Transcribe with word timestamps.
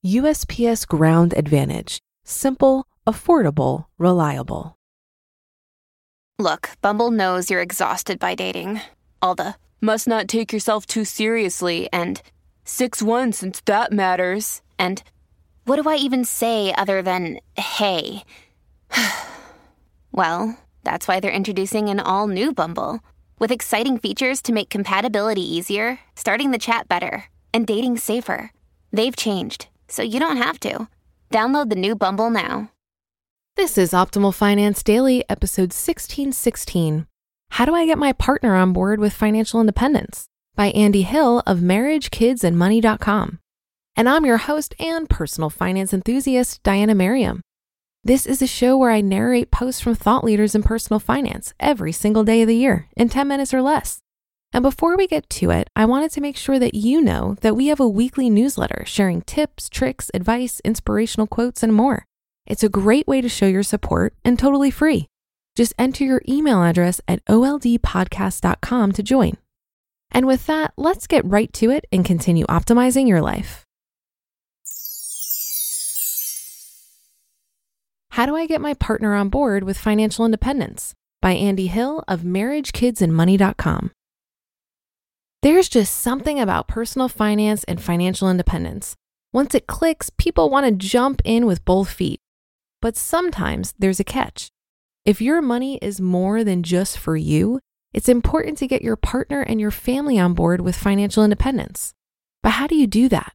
USPS 0.05 0.85
Ground 0.87 1.33
Advantage: 1.35 1.99
simple, 2.23 2.85
affordable, 3.07 3.85
reliable. 3.97 4.75
Look, 6.37 6.71
Bumble 6.81 7.11
knows 7.11 7.49
you're 7.49 7.61
exhausted 7.61 8.19
by 8.19 8.35
dating. 8.35 8.81
All 9.21 9.35
the 9.35 9.55
must 9.79 10.07
not 10.07 10.27
take 10.27 10.51
yourself 10.51 10.85
too 10.85 11.05
seriously 11.05 11.87
and 11.93 12.21
6-1 12.65 13.33
since 13.33 13.61
that 13.65 13.93
matters. 13.93 14.61
And 14.77 15.01
what 15.63 15.81
do 15.81 15.89
I 15.89 15.95
even 15.95 16.25
say 16.25 16.73
other 16.73 17.01
than 17.01 17.39
hey? 17.55 18.23
well, 20.11 20.59
that's 20.83 21.07
why 21.07 21.19
they're 21.19 21.31
introducing 21.31 21.87
an 21.87 22.01
all 22.01 22.27
new 22.27 22.53
Bumble 22.53 22.99
with 23.39 23.51
exciting 23.51 23.97
features 23.97 24.41
to 24.43 24.53
make 24.53 24.69
compatibility 24.69 25.41
easier, 25.41 25.99
starting 26.15 26.51
the 26.51 26.57
chat 26.57 26.87
better, 26.87 27.25
and 27.53 27.65
dating 27.65 27.97
safer. 27.97 28.51
They've 28.91 29.15
changed, 29.15 29.67
so 29.87 30.03
you 30.03 30.19
don't 30.19 30.37
have 30.37 30.59
to. 30.61 30.87
Download 31.31 31.69
the 31.69 31.75
new 31.75 31.95
Bumble 31.95 32.29
now. 32.29 32.71
This 33.55 33.77
is 33.77 33.91
Optimal 33.91 34.33
Finance 34.33 34.83
Daily, 34.83 35.23
episode 35.29 35.71
1616. 35.71 37.07
How 37.51 37.65
do 37.65 37.73
I 37.73 37.85
get 37.85 37.97
my 37.97 38.11
partner 38.11 38.55
on 38.55 38.73
board 38.73 38.99
with 38.99 39.13
financial 39.13 39.61
independence? 39.61 40.25
By 40.55 40.67
Andy 40.67 41.03
Hill 41.03 41.41
of 41.45 41.59
MarriageKidsAndMoney.com. 41.59 43.39
And 43.95 44.09
I'm 44.09 44.25
your 44.25 44.37
host 44.37 44.75
and 44.77 45.09
personal 45.09 45.49
finance 45.49 45.93
enthusiast, 45.93 46.61
Diana 46.63 46.95
Merriam. 46.95 47.41
This 48.05 48.27
is 48.27 48.39
a 48.39 48.45
show 48.45 48.77
where 48.77 48.91
I 48.91 49.01
narrate 49.01 49.49
posts 49.49 49.81
from 49.81 49.95
thought 49.95 50.23
leaders 50.23 50.53
in 50.53 50.61
personal 50.61 50.99
finance 50.99 51.55
every 51.59 51.91
single 51.91 52.23
day 52.23 52.43
of 52.43 52.47
the 52.47 52.55
year 52.55 52.87
in 52.95 53.09
10 53.09 53.27
minutes 53.27 53.51
or 53.51 53.63
less. 53.63 53.97
And 54.53 54.61
before 54.61 54.95
we 54.95 55.07
get 55.07 55.27
to 55.31 55.49
it, 55.49 55.71
I 55.75 55.85
wanted 55.85 56.11
to 56.11 56.21
make 56.21 56.37
sure 56.37 56.59
that 56.59 56.75
you 56.75 57.01
know 57.01 57.35
that 57.41 57.55
we 57.55 57.65
have 57.65 57.79
a 57.79 57.87
weekly 57.87 58.29
newsletter 58.29 58.83
sharing 58.85 59.23
tips, 59.23 59.69
tricks, 59.69 60.11
advice, 60.13 60.61
inspirational 60.63 61.25
quotes, 61.25 61.63
and 61.63 61.73
more. 61.73 62.05
It's 62.45 62.61
a 62.61 62.69
great 62.69 63.07
way 63.07 63.21
to 63.21 63.27
show 63.27 63.47
your 63.47 63.63
support 63.63 64.13
and 64.23 64.37
totally 64.37 64.69
free. 64.69 65.07
Just 65.55 65.73
enter 65.79 66.03
your 66.03 66.21
email 66.29 66.61
address 66.61 67.01
at 67.07 67.25
oldpodcast.com 67.25 68.91
to 68.91 69.01
join. 69.01 69.33
And 70.11 70.27
with 70.27 70.45
that, 70.45 70.73
let's 70.77 71.07
get 71.07 71.25
right 71.25 71.51
to 71.53 71.71
it 71.71 71.85
and 71.91 72.05
continue 72.05 72.45
optimizing 72.45 73.07
your 73.07 73.23
life. 73.23 73.64
How 78.15 78.25
do 78.25 78.37
I 78.37 78.45
get 78.45 78.61
my 78.61 78.73
partner 78.73 79.13
on 79.13 79.27
board 79.27 79.65
with 79.65 79.77
financial 79.77 80.23
independence? 80.23 80.93
By 81.21 81.33
Andy 81.33 81.67
Hill 81.67 82.01
of 82.07 82.21
MarriageKidsAndMoney.com. 82.21 83.91
There's 85.41 85.67
just 85.67 85.93
something 85.93 86.39
about 86.39 86.69
personal 86.69 87.09
finance 87.09 87.65
and 87.65 87.83
financial 87.83 88.29
independence. 88.29 88.95
Once 89.33 89.53
it 89.53 89.67
clicks, 89.67 90.09
people 90.11 90.49
want 90.49 90.65
to 90.65 90.71
jump 90.71 91.21
in 91.25 91.45
with 91.45 91.65
both 91.65 91.89
feet. 91.89 92.21
But 92.81 92.95
sometimes 92.95 93.73
there's 93.77 93.99
a 93.99 94.05
catch. 94.05 94.47
If 95.03 95.21
your 95.21 95.41
money 95.41 95.77
is 95.81 95.99
more 95.99 96.45
than 96.45 96.63
just 96.63 96.97
for 96.97 97.17
you, 97.17 97.59
it's 97.93 98.07
important 98.07 98.57
to 98.59 98.67
get 98.67 98.81
your 98.81 98.95
partner 98.95 99.41
and 99.41 99.59
your 99.59 99.71
family 99.71 100.17
on 100.17 100.33
board 100.33 100.61
with 100.61 100.77
financial 100.77 101.25
independence. 101.25 101.91
But 102.41 102.53
how 102.53 102.67
do 102.67 102.75
you 102.75 102.87
do 102.87 103.09
that? 103.09 103.33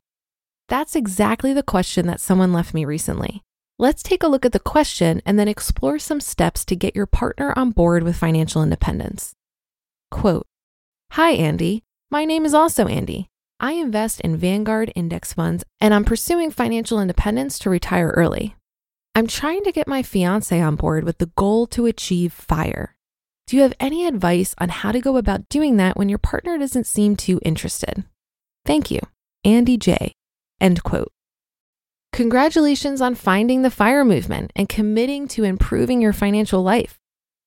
That's 0.71 0.97
exactly 0.97 1.53
the 1.53 1.63
question 1.63 2.07
that 2.07 2.19
someone 2.19 2.55
left 2.55 2.73
me 2.73 2.87
recently. 2.87 3.43
Let's 3.81 4.03
take 4.03 4.23
a 4.23 4.29
look 4.29 4.45
at 4.45 4.53
the 4.53 4.61
question 4.61 5.23
and 5.25 5.39
then 5.39 5.49
explore 5.49 5.99
some 5.99 6.21
steps 6.21 6.67
to 6.67 6.77
get 6.77 6.95
your 6.95 7.07
partner 7.07 7.55
on 7.57 7.71
board 7.71 8.03
with 8.03 8.15
financial 8.15 8.63
independence. 8.63 9.33
Quote 10.11 10.47
Hi, 11.13 11.31
Andy. 11.31 11.83
My 12.11 12.27
name 12.27 12.45
is 12.45 12.53
also 12.53 12.89
Andy. 12.89 13.29
I 13.59 13.73
invest 13.73 14.21
in 14.21 14.37
Vanguard 14.37 14.93
index 14.95 15.33
funds 15.33 15.65
and 15.81 15.95
I'm 15.95 16.05
pursuing 16.05 16.51
financial 16.51 17.01
independence 17.01 17.59
to 17.61 17.71
retire 17.71 18.13
early. 18.15 18.55
I'm 19.15 19.27
trying 19.27 19.65
to 19.65 19.73
get 19.73 19.89
my 19.89 20.03
fiance 20.03 20.61
on 20.61 20.77
board 20.77 21.05
with 21.05 21.17
the 21.17 21.31
goal 21.35 21.67
to 21.69 21.87
achieve 21.87 22.35
FIRE. 22.35 22.95
Do 23.47 23.57
you 23.57 23.63
have 23.63 23.73
any 23.81 24.07
advice 24.07 24.55
on 24.59 24.69
how 24.69 24.93
to 24.93 25.01
go 25.01 25.17
about 25.17 25.49
doing 25.49 25.79
that 25.79 25.97
when 25.97 26.11
your 26.11 26.19
partner 26.19 26.59
doesn't 26.59 26.87
seem 26.87 27.17
too 27.17 27.41
interested? 27.47 28.05
Thank 28.67 28.91
you, 28.91 29.01
Andy 29.43 29.79
J. 29.79 30.13
End 30.61 30.83
quote. 30.83 31.11
Congratulations 32.13 33.01
on 33.01 33.15
finding 33.15 33.63
the 33.63 33.71
FIRE 33.71 34.05
movement 34.05 34.53
and 34.57 34.69
committing 34.69 35.29
to 35.29 35.45
improving 35.45 36.03
your 36.03 36.13
financial 36.13 36.63
life. 36.63 36.99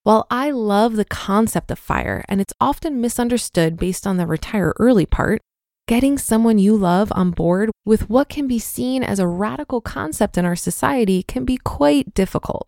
While 0.04 0.26
I 0.30 0.50
love 0.50 0.96
the 0.96 1.04
concept 1.04 1.70
of 1.70 1.78
FIRE 1.78 2.24
and 2.28 2.40
it's 2.40 2.54
often 2.60 3.00
misunderstood 3.00 3.76
based 3.76 4.06
on 4.06 4.16
the 4.16 4.26
retire 4.26 4.74
early 4.78 5.06
part, 5.06 5.40
getting 5.86 6.16
someone 6.16 6.58
you 6.58 6.76
love 6.76 7.12
on 7.14 7.30
board 7.30 7.70
with 7.84 8.08
what 8.08 8.30
can 8.30 8.48
be 8.48 8.58
seen 8.58 9.02
as 9.02 9.18
a 9.18 9.26
radical 9.26 9.80
concept 9.80 10.38
in 10.38 10.44
our 10.44 10.56
society 10.56 11.22
can 11.22 11.44
be 11.44 11.58
quite 11.58 12.14
difficult. 12.14 12.66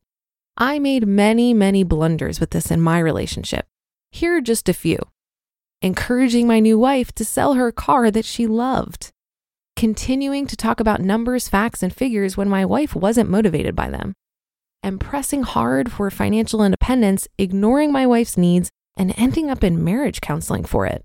I 0.59 0.79
made 0.79 1.07
many, 1.07 1.55
many 1.55 1.83
blunders 1.83 2.41
with 2.41 2.51
this 2.51 2.71
in 2.71 2.81
my 2.81 2.99
relationship. 2.99 3.67
Here 4.11 4.37
are 4.37 4.43
just 4.43 4.69
a 4.69 4.75
few. 4.75 4.99
Encouraging 5.83 6.47
my 6.47 6.61
new 6.61 6.79
wife 6.79 7.13
to 7.13 7.25
sell 7.25 7.55
her 7.55 7.73
car 7.73 8.11
that 8.11 8.25
she 8.25 8.47
loved 8.47 9.13
continuing 9.77 10.47
to 10.47 10.57
talk 10.57 10.81
about 10.81 11.01
numbers, 11.01 11.49
facts, 11.49 11.83
and 11.83 11.95
figures 11.95 12.37
when 12.37 12.49
my 12.49 12.65
wife 12.65 12.97
wasn't 12.97 13.31
motivated 13.31 13.77
by 13.77 13.91
them, 13.91 14.15
and 14.83 14.99
pressing 14.99 15.43
hard 15.43 15.93
for 15.93 16.11
financial 16.11 16.65
independence, 16.65 17.29
ignoring 17.39 17.93
my 17.93 18.07
wife's 18.07 18.37
needs, 18.37 18.71
and 18.97 19.15
ending 19.17 19.51
up 19.51 19.63
in 19.63 19.85
marriage 19.85 20.21
counseling 20.21 20.65
for 20.65 20.87
it. 20.87 21.05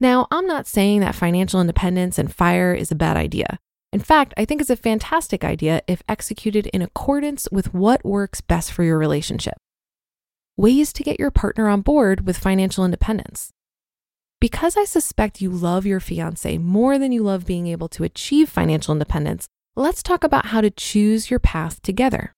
Now, 0.00 0.26
I'm 0.32 0.46
not 0.46 0.66
saying 0.66 1.00
that 1.00 1.14
financial 1.14 1.60
independence 1.60 2.18
and 2.18 2.34
FIRE 2.34 2.74
is 2.74 2.90
a 2.90 2.96
bad 2.96 3.16
idea. 3.16 3.60
In 3.92 4.00
fact, 4.00 4.32
I 4.36 4.46
think 4.46 4.60
it's 4.60 4.70
a 4.70 4.76
fantastic 4.76 5.44
idea 5.44 5.82
if 5.86 6.02
executed 6.08 6.66
in 6.68 6.82
accordance 6.82 7.46
with 7.52 7.74
what 7.74 8.04
works 8.04 8.40
best 8.40 8.72
for 8.72 8.82
your 8.82 8.98
relationship. 8.98 9.54
Ways 10.56 10.92
to 10.94 11.04
get 11.04 11.20
your 11.20 11.30
partner 11.30 11.68
on 11.68 11.82
board 11.82 12.26
with 12.26 12.38
financial 12.38 12.84
independence. 12.84 13.51
Because 14.42 14.76
I 14.76 14.82
suspect 14.82 15.40
you 15.40 15.50
love 15.50 15.86
your 15.86 16.00
fiance 16.00 16.58
more 16.58 16.98
than 16.98 17.12
you 17.12 17.22
love 17.22 17.46
being 17.46 17.68
able 17.68 17.86
to 17.90 18.02
achieve 18.02 18.48
financial 18.48 18.90
independence, 18.90 19.46
let's 19.76 20.02
talk 20.02 20.24
about 20.24 20.46
how 20.46 20.60
to 20.60 20.68
choose 20.68 21.30
your 21.30 21.38
path 21.38 21.80
together. 21.80 22.32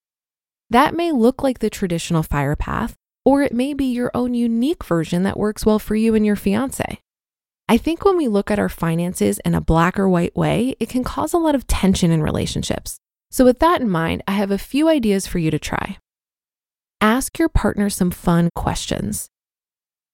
That 0.68 0.94
may 0.94 1.12
look 1.12 1.42
like 1.42 1.60
the 1.60 1.70
traditional 1.70 2.22
fire 2.22 2.56
path, 2.56 2.94
or 3.24 3.40
it 3.40 3.54
may 3.54 3.72
be 3.72 3.86
your 3.86 4.10
own 4.12 4.34
unique 4.34 4.84
version 4.84 5.22
that 5.22 5.38
works 5.38 5.64
well 5.64 5.78
for 5.78 5.96
you 5.96 6.14
and 6.14 6.26
your 6.26 6.36
fiance. 6.36 6.98
I 7.70 7.78
think 7.78 8.04
when 8.04 8.18
we 8.18 8.28
look 8.28 8.50
at 8.50 8.58
our 8.58 8.68
finances 8.68 9.40
in 9.42 9.54
a 9.54 9.62
black 9.62 9.98
or 9.98 10.06
white 10.06 10.36
way, 10.36 10.76
it 10.78 10.90
can 10.90 11.04
cause 11.04 11.32
a 11.32 11.38
lot 11.38 11.54
of 11.54 11.66
tension 11.66 12.10
in 12.10 12.22
relationships. 12.22 12.98
So, 13.30 13.46
with 13.46 13.60
that 13.60 13.80
in 13.80 13.88
mind, 13.88 14.22
I 14.28 14.32
have 14.32 14.50
a 14.50 14.58
few 14.58 14.90
ideas 14.90 15.26
for 15.26 15.38
you 15.38 15.50
to 15.50 15.58
try. 15.58 15.96
Ask 17.00 17.38
your 17.38 17.48
partner 17.48 17.88
some 17.88 18.10
fun 18.10 18.50
questions. 18.54 19.30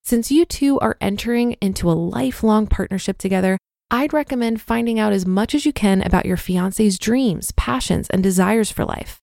Since 0.02 0.32
you 0.32 0.44
two 0.44 0.78
are 0.80 0.96
entering 1.00 1.56
into 1.60 1.90
a 1.90 1.92
lifelong 1.92 2.66
partnership 2.66 3.18
together, 3.18 3.58
I'd 3.90 4.12
recommend 4.12 4.60
finding 4.60 4.98
out 4.98 5.12
as 5.12 5.26
much 5.26 5.54
as 5.54 5.66
you 5.66 5.72
can 5.72 6.02
about 6.02 6.26
your 6.26 6.36
fiance's 6.36 6.98
dreams, 6.98 7.52
passions, 7.52 8.08
and 8.10 8.22
desires 8.22 8.70
for 8.70 8.84
life. 8.84 9.20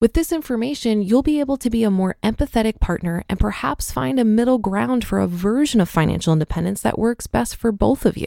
With 0.00 0.14
this 0.14 0.32
information, 0.32 1.02
you'll 1.02 1.22
be 1.22 1.40
able 1.40 1.56
to 1.56 1.70
be 1.70 1.82
a 1.82 1.90
more 1.90 2.16
empathetic 2.22 2.78
partner 2.80 3.24
and 3.28 3.40
perhaps 3.40 3.90
find 3.90 4.18
a 4.18 4.24
middle 4.24 4.58
ground 4.58 5.04
for 5.04 5.18
a 5.18 5.26
version 5.26 5.80
of 5.80 5.88
financial 5.88 6.32
independence 6.32 6.82
that 6.82 6.98
works 6.98 7.26
best 7.26 7.56
for 7.56 7.72
both 7.72 8.04
of 8.04 8.16
you. 8.16 8.26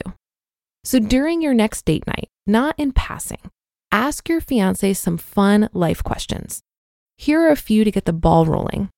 So 0.84 1.00
during 1.00 1.42
your 1.42 1.54
next 1.54 1.86
date 1.86 2.08
night, 2.08 2.30
not 2.46 2.76
in 2.78 2.94
passing, 2.94 3.52
ask 3.92 4.28
your 4.28 4.42
fiance 4.42 4.94
some 4.94 5.18
fun 5.18 5.70
life 5.74 6.04
questions. 6.04 6.62
Here 7.18 7.42
are 7.42 7.52
a 7.52 7.56
few 7.56 7.84
to 7.84 7.92
get 7.92 8.06
the 8.06 8.14
ball 8.14 8.46
rolling. 8.46 8.90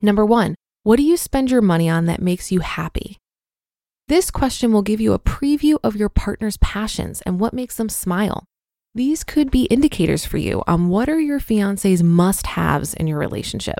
Number 0.00 0.26
one, 0.26 0.54
what 0.84 0.96
do 0.96 1.04
you 1.04 1.16
spend 1.16 1.48
your 1.48 1.62
money 1.62 1.88
on 1.88 2.06
that 2.06 2.20
makes 2.20 2.50
you 2.50 2.58
happy? 2.60 3.18
This 4.08 4.32
question 4.32 4.72
will 4.72 4.82
give 4.82 5.00
you 5.00 5.12
a 5.12 5.18
preview 5.18 5.78
of 5.84 5.94
your 5.94 6.08
partner's 6.08 6.56
passions 6.56 7.22
and 7.22 7.38
what 7.38 7.54
makes 7.54 7.76
them 7.76 7.88
smile. 7.88 8.44
These 8.92 9.22
could 9.22 9.50
be 9.50 9.64
indicators 9.66 10.24
for 10.24 10.38
you 10.38 10.64
on 10.66 10.88
what 10.88 11.08
are 11.08 11.20
your 11.20 11.38
fiance's 11.38 12.02
must 12.02 12.48
haves 12.48 12.94
in 12.94 13.06
your 13.06 13.18
relationship. 13.18 13.78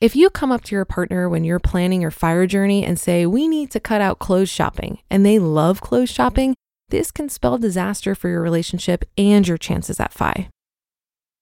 If 0.00 0.16
you 0.16 0.28
come 0.28 0.50
up 0.50 0.64
to 0.64 0.74
your 0.74 0.84
partner 0.84 1.28
when 1.28 1.44
you're 1.44 1.60
planning 1.60 2.02
your 2.02 2.10
fire 2.10 2.46
journey 2.46 2.84
and 2.84 2.98
say, 2.98 3.24
We 3.24 3.46
need 3.46 3.70
to 3.70 3.80
cut 3.80 4.00
out 4.00 4.18
clothes 4.18 4.50
shopping, 4.50 4.98
and 5.08 5.24
they 5.24 5.38
love 5.38 5.80
clothes 5.80 6.10
shopping, 6.10 6.54
this 6.88 7.10
can 7.12 7.28
spell 7.28 7.56
disaster 7.56 8.14
for 8.14 8.28
your 8.28 8.42
relationship 8.42 9.04
and 9.16 9.46
your 9.46 9.56
chances 9.56 10.00
at 10.00 10.12
FI. 10.12 10.48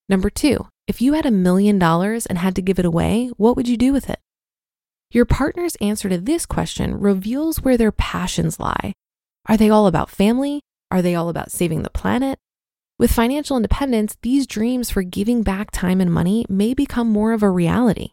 Number 0.08 0.28
two, 0.28 0.68
if 0.86 1.00
you 1.00 1.14
had 1.14 1.26
a 1.26 1.30
million 1.30 1.78
dollars 1.78 2.26
and 2.26 2.38
had 2.38 2.54
to 2.56 2.62
give 2.62 2.78
it 2.78 2.84
away, 2.84 3.30
what 3.38 3.56
would 3.56 3.66
you 3.66 3.78
do 3.78 3.92
with 3.92 4.08
it? 4.10 4.20
Your 5.14 5.24
partner's 5.24 5.76
answer 5.76 6.08
to 6.08 6.18
this 6.18 6.44
question 6.44 6.98
reveals 6.98 7.62
where 7.62 7.76
their 7.76 7.92
passions 7.92 8.58
lie. 8.58 8.94
Are 9.48 9.56
they 9.56 9.70
all 9.70 9.86
about 9.86 10.10
family? 10.10 10.60
Are 10.90 11.02
they 11.02 11.14
all 11.14 11.28
about 11.28 11.52
saving 11.52 11.84
the 11.84 11.90
planet? 11.90 12.36
With 12.98 13.12
financial 13.12 13.56
independence, 13.56 14.16
these 14.22 14.44
dreams 14.44 14.90
for 14.90 15.04
giving 15.04 15.44
back 15.44 15.70
time 15.70 16.00
and 16.00 16.12
money 16.12 16.44
may 16.48 16.74
become 16.74 17.08
more 17.08 17.32
of 17.32 17.44
a 17.44 17.48
reality. 17.48 18.08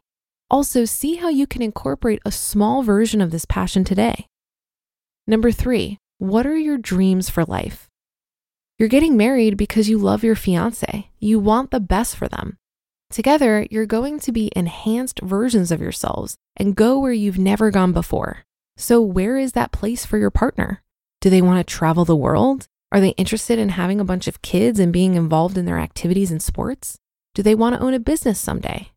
Also, 0.51 0.86
see 0.86 1.15
how 1.15 1.30
you 1.30 1.48
can 1.48 1.63
incorporate 1.63 2.21
a 2.24 2.31
small 2.31 2.83
version 2.83 3.19
of 3.19 3.31
this 3.31 3.45
passion 3.45 3.83
today. 3.83 4.27
Number 5.25 5.51
three, 5.51 5.97
what 6.19 6.45
are 6.45 6.57
your 6.57 6.77
dreams 6.77 7.31
for 7.31 7.44
life? 7.45 7.89
You're 8.77 8.89
getting 8.89 9.18
married 9.18 9.57
because 9.57 9.89
you 9.89 9.97
love 9.97 10.24
your 10.24 10.36
fiance. 10.36 11.09
You 11.18 11.39
want 11.39 11.71
the 11.71 11.80
best 11.80 12.15
for 12.15 12.27
them. 12.27 12.57
Together, 13.11 13.67
you're 13.69 13.85
going 13.85 14.21
to 14.21 14.31
be 14.31 14.49
enhanced 14.55 15.19
versions 15.21 15.69
of 15.69 15.81
yourselves 15.81 16.37
and 16.55 16.77
go 16.77 16.97
where 16.97 17.11
you've 17.11 17.37
never 17.37 17.69
gone 17.69 17.91
before. 17.91 18.45
So, 18.77 19.01
where 19.01 19.37
is 19.37 19.51
that 19.51 19.73
place 19.73 20.05
for 20.05 20.17
your 20.17 20.31
partner? 20.31 20.81
Do 21.19 21.29
they 21.29 21.41
want 21.41 21.59
to 21.59 21.73
travel 21.73 22.05
the 22.05 22.15
world? 22.15 22.67
Are 22.89 23.01
they 23.01 23.09
interested 23.09 23.59
in 23.59 23.69
having 23.69 23.99
a 23.99 24.05
bunch 24.05 24.27
of 24.27 24.41
kids 24.41 24.79
and 24.79 24.93
being 24.93 25.15
involved 25.15 25.57
in 25.57 25.65
their 25.65 25.77
activities 25.77 26.31
and 26.31 26.41
sports? 26.41 26.97
Do 27.35 27.43
they 27.43 27.53
want 27.53 27.75
to 27.75 27.81
own 27.81 27.93
a 27.93 27.99
business 27.99 28.39
someday? 28.39 28.91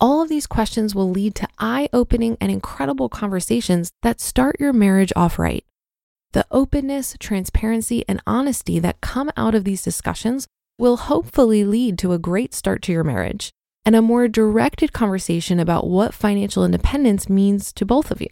All 0.00 0.22
of 0.22 0.30
these 0.30 0.46
questions 0.46 0.94
will 0.94 1.10
lead 1.10 1.34
to 1.34 1.48
eye 1.58 1.90
opening 1.92 2.38
and 2.40 2.50
incredible 2.50 3.10
conversations 3.10 3.90
that 4.02 4.22
start 4.22 4.56
your 4.58 4.72
marriage 4.72 5.12
off 5.14 5.38
right. 5.38 5.64
The 6.32 6.46
openness, 6.50 7.14
transparency, 7.20 8.06
and 8.08 8.22
honesty 8.26 8.78
that 8.78 9.02
come 9.02 9.30
out 9.36 9.54
of 9.54 9.64
these 9.64 9.82
discussions 9.82 10.46
will 10.80 10.96
hopefully 10.96 11.62
lead 11.62 11.98
to 11.98 12.12
a 12.12 12.18
great 12.18 12.54
start 12.54 12.80
to 12.80 12.90
your 12.90 13.04
marriage 13.04 13.50
and 13.84 13.94
a 13.94 14.02
more 14.02 14.26
directed 14.28 14.92
conversation 14.94 15.60
about 15.60 15.86
what 15.86 16.14
financial 16.14 16.64
independence 16.64 17.28
means 17.28 17.70
to 17.72 17.84
both 17.84 18.10
of 18.10 18.20
you. 18.20 18.28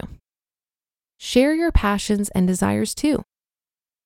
Share 1.19 1.55
your 1.55 1.71
passions 1.71 2.31
and 2.31 2.47
desires 2.47 2.95
too. 2.95 3.23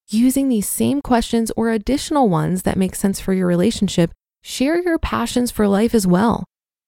Using 0.08 0.48
these 0.48 0.68
same 0.68 1.00
questions 1.00 1.52
or 1.56 1.70
additional 1.70 2.28
ones 2.28 2.62
that 2.62 2.76
make 2.76 2.96
sense 2.96 3.20
for 3.20 3.32
your 3.32 3.46
relationship, 3.46 4.10
share 4.42 4.82
your 4.82 4.98
passions 4.98 5.52
for 5.52 5.68
life 5.68 5.94
as 5.94 6.06
well. 6.06 6.44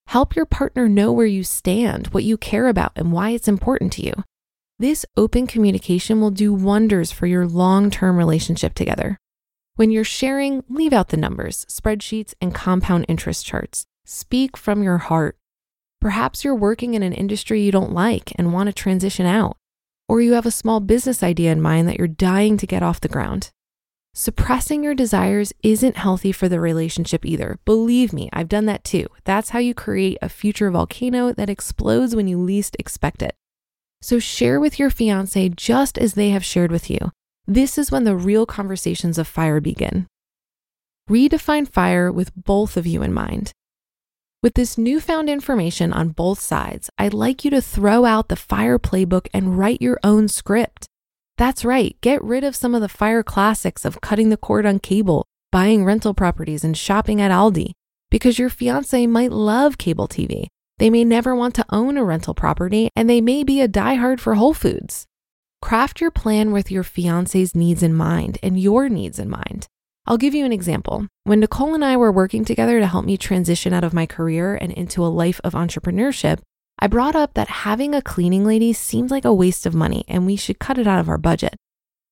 Help 0.09 0.35
your 0.35 0.47
partner 0.47 0.89
know 0.89 1.12
where 1.12 1.25
you 1.25 1.45
stand, 1.45 2.09
what 2.09 2.25
you 2.25 2.37
care 2.37 2.67
about, 2.67 2.93
and 2.97 3.12
why 3.12 3.31
it's 3.31 3.49
important 3.49 3.93
to 3.93 4.03
you. 4.05 4.12
This 4.81 5.06
open 5.17 5.47
communication 5.47 6.21
will 6.21 6.33
do 6.33 6.53
wonders 6.53 7.12
for 7.12 7.27
your 7.27 7.47
long 7.47 7.91
term 7.91 8.17
relationship 8.17 8.75
together. 8.75 9.19
When 9.76 9.91
you're 9.91 10.05
sharing, 10.05 10.62
leave 10.69 10.93
out 10.93 11.09
the 11.09 11.17
numbers, 11.17 11.65
spreadsheets, 11.65 12.32
and 12.41 12.55
compound 12.55 13.06
interest 13.09 13.44
charts. 13.44 13.87
Speak 14.05 14.56
from 14.56 14.85
your 14.85 14.99
heart. 14.99 15.37
Perhaps 16.00 16.44
you're 16.44 16.55
working 16.55 16.94
in 16.94 17.03
an 17.03 17.12
industry 17.12 17.61
you 17.61 17.73
don't 17.73 17.93
like 17.93 18.32
and 18.37 18.53
want 18.53 18.69
to 18.69 18.73
transition 18.73 19.26
out, 19.26 19.56
or 20.09 20.21
you 20.21 20.35
have 20.35 20.47
a 20.47 20.53
small 20.53 20.79
business 20.79 21.25
idea 21.25 21.50
in 21.50 21.61
mind 21.61 21.88
that 21.88 21.99
you're 21.99 22.06
dying 22.06 22.56
to 22.59 22.69
get 22.69 22.85
off 22.85 23.00
the 23.00 23.09
ground. 23.09 23.50
Suppressing 24.15 24.85
your 24.85 24.94
desires 24.94 25.53
isn't 25.65 25.97
healthy 25.97 26.31
for 26.31 26.49
the 26.49 26.61
relationship 26.61 27.27
either. 27.27 27.59
Believe 27.65 28.12
me, 28.12 28.31
I've 28.32 28.49
done 28.49 28.67
that 28.67 28.85
too. 28.85 29.09
That's 29.25 29.50
how 29.50 29.59
you 29.59 29.75
create 29.75 30.19
a 30.23 30.29
future 30.29 30.70
volcano 30.70 31.32
that 31.32 31.50
explodes 31.50 32.15
when 32.15 32.29
you 32.29 32.38
least 32.38 32.77
expect 32.79 33.23
it. 33.23 33.35
So 34.00 34.20
share 34.20 34.61
with 34.61 34.79
your 34.79 34.91
fiance 34.91 35.49
just 35.49 35.99
as 35.99 36.15
they 36.15 36.31
have 36.31 36.44
shared 36.44 36.70
with 36.70 36.88
you. 36.88 37.11
This 37.46 37.79
is 37.79 37.91
when 37.91 38.05
the 38.05 38.17
real 38.17 38.46
conversations 38.46 39.19
of 39.19 39.29
fire 39.29 39.61
begin. 39.61 40.06
Redefine 41.11 41.69
fire 41.69 42.11
with 42.11 42.35
both 42.35 42.76
of 42.76 42.87
you 42.87 43.02
in 43.02 43.12
mind. 43.12 43.52
With 44.43 44.55
this 44.55 44.79
newfound 44.79 45.29
information 45.29 45.93
on 45.93 46.11
both 46.11 46.41
sides, 46.41 46.91
I'd 46.99 47.14
like 47.14 47.44
you 47.44 47.50
to 47.50 47.61
throw 47.61 48.05
out 48.05 48.29
the 48.29 48.37
fire 48.37 48.79
playbook 48.79 49.29
and 49.32 49.58
write 49.58 49.82
your 49.82 49.99
own 50.02 50.29
script. 50.29 50.87
That's 51.37 51.64
right, 51.64 51.96
get 52.00 52.23
rid 52.23 52.44
of 52.44 52.56
some 52.56 52.75
of 52.75 52.81
the 52.81 52.88
fire 52.88 53.23
classics 53.23 53.85
of 53.85 54.00
cutting 54.00 54.31
the 54.31 54.37
cord 54.37 54.67
on 54.67 54.79
cable, 54.79 55.26
buying 55.50 55.85
rental 55.85 56.14
properties, 56.14 56.64
and 56.64 56.76
shopping 56.76 57.20
at 57.20 57.31
Aldi, 57.31 57.73
because 58.11 58.38
your 58.38 58.50
fiance 58.50 59.06
might 59.06 59.32
love 59.32 59.79
cable 59.79 60.08
TV 60.08 60.49
they 60.79 60.91
may 60.91 61.05
never 61.05 61.35
want 61.35 61.55
to 61.55 61.67
own 61.70 61.96
a 61.96 62.05
rental 62.05 62.35
property, 62.35 62.91
and 62.96 63.08
they 63.08 63.20
may 63.20 63.44
be 63.44 63.61
a 63.61 63.69
diehard 63.69 64.20
for 64.20 64.35
Whole 64.35 64.55
Foods. 64.55 65.06
Craft 65.64 65.99
your 65.99 66.11
plan 66.11 66.52
with 66.52 66.70
your 66.70 66.82
fiance's 66.82 67.55
needs 67.55 67.82
in 67.82 67.94
mind 67.94 68.37
and 68.43 68.61
your 68.61 68.90
needs 68.90 69.19
in 69.19 69.31
mind. 69.31 69.66
I'll 70.05 70.19
give 70.19 70.34
you 70.34 70.44
an 70.44 70.52
example. 70.52 71.08
When 71.22 71.40
Nicole 71.40 71.75
and 71.75 71.82
I 71.82 71.96
were 71.96 72.12
working 72.12 72.44
together 72.44 72.78
to 72.78 72.87
help 72.87 73.06
me 73.06 73.16
transition 73.16 73.72
out 73.72 73.82
of 73.82 73.94
my 73.94 74.05
career 74.05 74.56
and 74.56 74.70
into 74.70 75.02
a 75.02 75.08
life 75.08 75.40
of 75.43 75.55
entrepreneurship, 75.55 76.40
I 76.78 76.87
brought 76.87 77.16
up 77.16 77.32
that 77.32 77.49
having 77.49 77.94
a 77.94 78.02
cleaning 78.02 78.44
lady 78.44 78.75
seemed 78.75 79.11
like 79.11 79.25
a 79.25 79.32
waste 79.32 79.64
of 79.64 79.75
money 79.75 80.05
and 80.06 80.26
we 80.26 80.37
should 80.37 80.58
cut 80.58 80.76
it 80.76 80.87
out 80.87 81.00
of 81.00 81.08
our 81.08 81.16
budget. 81.16 81.55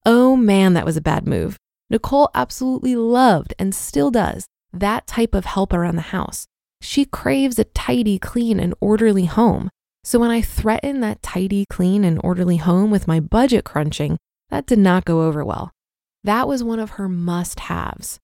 Oh 0.07 0.35
man, 0.35 0.73
that 0.73 0.87
was 0.87 0.97
a 0.97 1.03
bad 1.03 1.27
move. 1.27 1.59
Nicole 1.91 2.31
absolutely 2.35 2.97
loved 2.97 3.53
and 3.59 3.75
still 3.75 4.11
does 4.11 4.47
that 4.73 5.07
type 5.07 5.35
of 5.35 5.45
help 5.45 5.75
around 5.75 5.97
the 5.97 6.13
house. 6.17 6.47
She 6.81 7.05
craves 7.05 7.59
a 7.59 7.65
tidy, 7.65 8.19
clean, 8.19 8.59
and 8.59 8.73
orderly 8.81 9.27
home. 9.27 9.69
So 10.05 10.19
when 10.19 10.31
I 10.31 10.43
threatened 10.43 11.03
that 11.03 11.23
tidy, 11.23 11.65
clean, 11.71 12.05
and 12.05 12.21
orderly 12.25 12.57
home 12.57 12.91
with 12.91 13.07
my 13.07 13.21
budget 13.21 13.65
crunching, 13.65 14.19
that 14.51 14.67
did 14.67 14.79
not 14.79 15.05
go 15.05 15.23
over 15.23 15.45
well. 15.45 15.71
That 16.25 16.49
was 16.49 16.65
one 16.65 16.81
of 16.81 16.91
her 16.91 17.09
must 17.09 17.61
haves. 17.61 18.19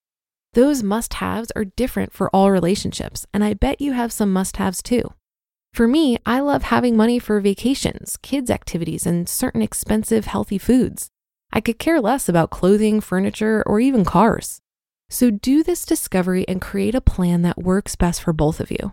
Those 0.54 0.82
must 0.82 1.14
haves 1.14 1.52
are 1.54 1.64
different 1.64 2.12
for 2.12 2.30
all 2.34 2.50
relationships, 2.50 3.26
and 3.32 3.44
I 3.44 3.54
bet 3.54 3.80
you 3.80 3.92
have 3.92 4.12
some 4.12 4.32
must 4.32 4.56
haves 4.56 4.82
too. 4.82 5.12
For 5.72 5.86
me, 5.86 6.18
I 6.26 6.40
love 6.40 6.64
having 6.64 6.96
money 6.96 7.18
for 7.18 7.40
vacations, 7.40 8.16
kids' 8.22 8.50
activities, 8.50 9.06
and 9.06 9.28
certain 9.28 9.62
expensive, 9.62 10.24
healthy 10.24 10.58
foods. 10.58 11.08
I 11.52 11.60
could 11.60 11.78
care 11.78 12.00
less 12.00 12.28
about 12.28 12.50
clothing, 12.50 13.00
furniture, 13.00 13.62
or 13.66 13.78
even 13.78 14.04
cars. 14.04 14.60
So 15.10 15.30
do 15.30 15.62
this 15.62 15.86
discovery 15.86 16.46
and 16.48 16.60
create 16.60 16.94
a 16.94 17.00
plan 17.00 17.42
that 17.42 17.62
works 17.62 17.96
best 17.96 18.22
for 18.22 18.32
both 18.32 18.60
of 18.60 18.70
you. 18.70 18.92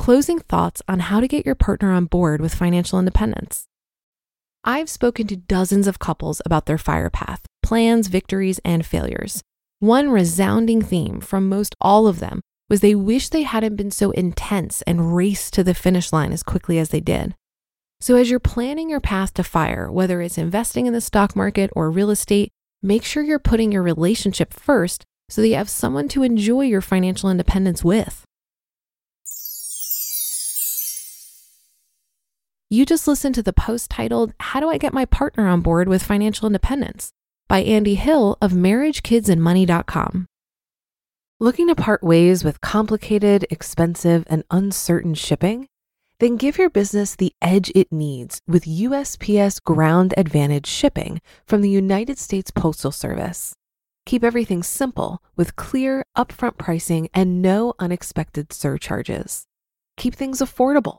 Closing 0.00 0.38
thoughts 0.38 0.80
on 0.88 0.98
how 0.98 1.20
to 1.20 1.28
get 1.28 1.44
your 1.44 1.54
partner 1.54 1.92
on 1.92 2.06
board 2.06 2.40
with 2.40 2.54
financial 2.54 2.98
independence. 2.98 3.66
I've 4.64 4.88
spoken 4.88 5.26
to 5.26 5.36
dozens 5.36 5.86
of 5.86 5.98
couples 5.98 6.40
about 6.46 6.64
their 6.64 6.78
fire 6.78 7.10
path, 7.10 7.44
plans, 7.62 8.08
victories, 8.08 8.58
and 8.64 8.86
failures. 8.86 9.42
One 9.78 10.08
resounding 10.08 10.80
theme 10.80 11.20
from 11.20 11.50
most 11.50 11.76
all 11.82 12.06
of 12.06 12.18
them 12.18 12.40
was 12.70 12.80
they 12.80 12.94
wish 12.94 13.28
they 13.28 13.42
hadn't 13.42 13.76
been 13.76 13.90
so 13.90 14.10
intense 14.12 14.80
and 14.86 15.14
raced 15.14 15.52
to 15.52 15.62
the 15.62 15.74
finish 15.74 16.14
line 16.14 16.32
as 16.32 16.42
quickly 16.42 16.78
as 16.78 16.88
they 16.88 17.00
did. 17.00 17.34
So, 18.00 18.16
as 18.16 18.30
you're 18.30 18.40
planning 18.40 18.88
your 18.88 19.00
path 19.00 19.34
to 19.34 19.44
fire, 19.44 19.92
whether 19.92 20.22
it's 20.22 20.38
investing 20.38 20.86
in 20.86 20.94
the 20.94 21.02
stock 21.02 21.36
market 21.36 21.68
or 21.76 21.90
real 21.90 22.08
estate, 22.08 22.48
make 22.82 23.04
sure 23.04 23.22
you're 23.22 23.38
putting 23.38 23.70
your 23.70 23.82
relationship 23.82 24.54
first 24.54 25.04
so 25.28 25.42
that 25.42 25.48
you 25.48 25.56
have 25.56 25.68
someone 25.68 26.08
to 26.08 26.22
enjoy 26.22 26.62
your 26.62 26.80
financial 26.80 27.28
independence 27.28 27.84
with. 27.84 28.24
You 32.72 32.86
just 32.86 33.08
listened 33.08 33.34
to 33.34 33.42
the 33.42 33.52
post 33.52 33.90
titled, 33.90 34.32
How 34.38 34.60
Do 34.60 34.70
I 34.70 34.78
Get 34.78 34.94
My 34.94 35.04
Partner 35.04 35.48
on 35.48 35.60
Board 35.60 35.88
with 35.88 36.04
Financial 36.04 36.46
Independence? 36.46 37.10
by 37.48 37.62
Andy 37.62 37.96
Hill 37.96 38.38
of 38.40 38.52
MarriageKidsAndMoney.com. 38.52 40.26
Looking 41.40 41.66
to 41.66 41.74
part 41.74 42.04
ways 42.04 42.44
with 42.44 42.60
complicated, 42.60 43.44
expensive, 43.50 44.24
and 44.30 44.44
uncertain 44.52 45.14
shipping? 45.14 45.66
Then 46.20 46.36
give 46.36 46.58
your 46.58 46.70
business 46.70 47.16
the 47.16 47.32
edge 47.42 47.72
it 47.74 47.90
needs 47.90 48.40
with 48.46 48.66
USPS 48.66 49.60
Ground 49.64 50.14
Advantage 50.16 50.68
shipping 50.68 51.20
from 51.48 51.62
the 51.62 51.70
United 51.70 52.18
States 52.18 52.52
Postal 52.52 52.92
Service. 52.92 53.52
Keep 54.06 54.22
everything 54.22 54.62
simple 54.62 55.20
with 55.34 55.56
clear, 55.56 56.04
upfront 56.16 56.56
pricing 56.56 57.08
and 57.12 57.42
no 57.42 57.74
unexpected 57.80 58.52
surcharges. 58.52 59.46
Keep 59.96 60.14
things 60.14 60.38
affordable 60.38 60.98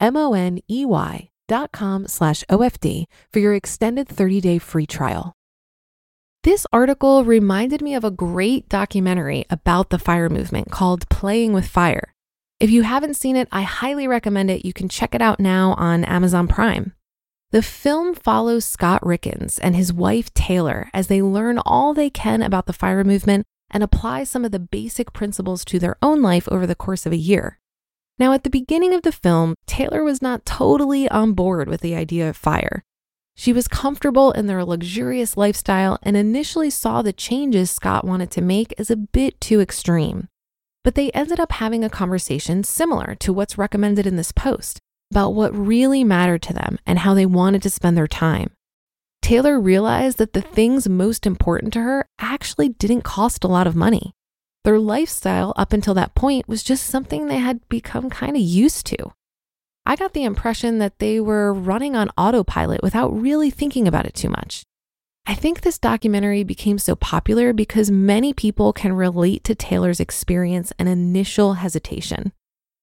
M 0.00 0.16
O 0.16 0.32
N 0.32 0.60
E 0.68 0.84
Y 0.84 1.28
dot 1.46 1.72
com 1.72 2.08
slash 2.08 2.42
OFD 2.50 3.04
for 3.32 3.38
your 3.38 3.54
extended 3.54 4.08
30 4.08 4.40
day 4.40 4.58
free 4.58 4.86
trial. 4.86 5.34
This 6.42 6.66
article 6.72 7.22
reminded 7.22 7.82
me 7.82 7.94
of 7.94 8.02
a 8.02 8.10
great 8.10 8.66
documentary 8.70 9.44
about 9.50 9.90
the 9.90 9.98
fire 9.98 10.30
movement 10.30 10.70
called 10.70 11.06
Playing 11.10 11.52
with 11.52 11.68
Fire. 11.68 12.14
If 12.58 12.70
you 12.70 12.82
haven't 12.82 13.14
seen 13.14 13.36
it, 13.36 13.46
I 13.52 13.60
highly 13.62 14.08
recommend 14.08 14.50
it. 14.50 14.64
You 14.64 14.72
can 14.72 14.88
check 14.88 15.14
it 15.14 15.20
out 15.20 15.38
now 15.38 15.74
on 15.76 16.02
Amazon 16.04 16.48
Prime. 16.48 16.94
The 17.50 17.62
film 17.62 18.14
follows 18.14 18.64
Scott 18.64 19.02
Rieckens 19.02 19.58
and 19.62 19.76
his 19.76 19.92
wife 19.92 20.32
Taylor 20.32 20.88
as 20.94 21.08
they 21.08 21.20
learn 21.20 21.58
all 21.58 21.92
they 21.92 22.08
can 22.08 22.40
about 22.40 22.64
the 22.64 22.72
fire 22.72 23.04
movement 23.04 23.44
and 23.70 23.82
apply 23.82 24.24
some 24.24 24.44
of 24.44 24.52
the 24.52 24.58
basic 24.58 25.12
principles 25.12 25.62
to 25.66 25.78
their 25.78 25.96
own 26.00 26.22
life 26.22 26.48
over 26.48 26.66
the 26.66 26.74
course 26.74 27.04
of 27.04 27.12
a 27.12 27.16
year. 27.16 27.59
Now, 28.20 28.34
at 28.34 28.44
the 28.44 28.50
beginning 28.50 28.92
of 28.92 29.00
the 29.00 29.12
film, 29.12 29.54
Taylor 29.66 30.04
was 30.04 30.20
not 30.20 30.44
totally 30.44 31.08
on 31.08 31.32
board 31.32 31.70
with 31.70 31.80
the 31.80 31.94
idea 31.94 32.28
of 32.28 32.36
fire. 32.36 32.84
She 33.34 33.50
was 33.50 33.66
comfortable 33.66 34.30
in 34.32 34.46
their 34.46 34.62
luxurious 34.62 35.38
lifestyle 35.38 35.98
and 36.02 36.18
initially 36.18 36.68
saw 36.68 37.00
the 37.00 37.14
changes 37.14 37.70
Scott 37.70 38.04
wanted 38.04 38.30
to 38.32 38.42
make 38.42 38.74
as 38.76 38.90
a 38.90 38.96
bit 38.96 39.40
too 39.40 39.62
extreme. 39.62 40.28
But 40.84 40.96
they 40.96 41.10
ended 41.12 41.40
up 41.40 41.52
having 41.52 41.82
a 41.82 41.88
conversation 41.88 42.62
similar 42.62 43.14
to 43.20 43.32
what's 43.32 43.56
recommended 43.56 44.06
in 44.06 44.16
this 44.16 44.32
post 44.32 44.80
about 45.10 45.32
what 45.32 45.56
really 45.56 46.04
mattered 46.04 46.42
to 46.42 46.52
them 46.52 46.78
and 46.84 46.98
how 46.98 47.14
they 47.14 47.24
wanted 47.24 47.62
to 47.62 47.70
spend 47.70 47.96
their 47.96 48.06
time. 48.06 48.50
Taylor 49.22 49.58
realized 49.58 50.18
that 50.18 50.34
the 50.34 50.42
things 50.42 50.86
most 50.86 51.26
important 51.26 51.72
to 51.72 51.80
her 51.80 52.06
actually 52.18 52.68
didn't 52.68 53.00
cost 53.00 53.44
a 53.44 53.48
lot 53.48 53.66
of 53.66 53.74
money. 53.74 54.12
Their 54.64 54.78
lifestyle 54.78 55.54
up 55.56 55.72
until 55.72 55.94
that 55.94 56.14
point 56.14 56.46
was 56.46 56.62
just 56.62 56.86
something 56.86 57.26
they 57.26 57.38
had 57.38 57.66
become 57.68 58.10
kind 58.10 58.36
of 58.36 58.42
used 58.42 58.86
to. 58.86 59.12
I 59.86 59.96
got 59.96 60.12
the 60.12 60.24
impression 60.24 60.78
that 60.78 60.98
they 60.98 61.18
were 61.18 61.52
running 61.52 61.96
on 61.96 62.10
autopilot 62.18 62.82
without 62.82 63.08
really 63.08 63.50
thinking 63.50 63.88
about 63.88 64.06
it 64.06 64.14
too 64.14 64.28
much. 64.28 64.62
I 65.26 65.34
think 65.34 65.60
this 65.60 65.78
documentary 65.78 66.44
became 66.44 66.78
so 66.78 66.94
popular 66.94 67.52
because 67.52 67.90
many 67.90 68.32
people 68.32 68.72
can 68.72 68.92
relate 68.92 69.44
to 69.44 69.54
Taylor's 69.54 70.00
experience 70.00 70.72
and 70.78 70.88
initial 70.88 71.54
hesitation. 71.54 72.32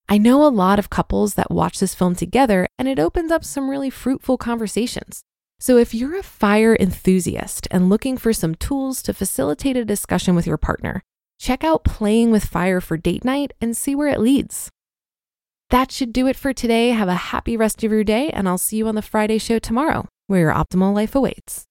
I 0.10 0.18
know 0.18 0.44
a 0.44 0.50
lot 0.50 0.80
of 0.80 0.90
couples 0.90 1.34
that 1.34 1.52
watch 1.52 1.80
this 1.80 1.94
film 1.94 2.16
together, 2.16 2.68
and 2.80 2.88
it 2.88 3.00
opens 3.00 3.32
up 3.32 3.44
some 3.44 3.70
really 3.70 3.90
fruitful 3.90 4.38
conversations. 4.38 5.22
So, 5.60 5.78
if 5.78 5.94
you're 5.94 6.16
a 6.16 6.24
fire 6.24 6.78
enthusiast 6.80 7.68
and 7.72 7.90
looking 7.90 8.16
for 8.16 8.32
some 8.32 8.56
tools 8.56 9.02
to 9.04 9.14
facilitate 9.14 9.76
a 9.76 9.84
discussion 9.84 10.34
with 10.34 10.48
your 10.48 10.58
partner, 10.58 11.04
Check 11.40 11.64
out 11.64 11.84
Playing 11.84 12.32
with 12.32 12.46
Fire 12.46 12.82
for 12.82 12.98
date 12.98 13.24
night 13.24 13.54
and 13.62 13.78
see 13.78 13.94
where 13.94 14.10
it 14.10 14.20
leads. 14.20 14.72
That 15.70 15.92
should 15.92 16.12
do 16.12 16.28
it 16.28 16.36
for 16.36 16.52
today. 16.52 16.90
Have 16.90 17.10
a 17.10 17.14
happy 17.14 17.56
rest 17.56 17.84
of 17.84 17.92
your 17.92 18.04
day, 18.04 18.30
and 18.30 18.48
I'll 18.48 18.58
see 18.58 18.78
you 18.78 18.88
on 18.88 18.96
the 18.96 19.02
Friday 19.02 19.38
show 19.38 19.60
tomorrow, 19.60 20.08
where 20.28 20.40
your 20.40 20.54
optimal 20.54 20.96
life 20.96 21.14
awaits. 21.14 21.68